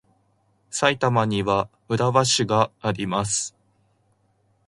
[0.71, 3.55] 埼玉には浦和市があります。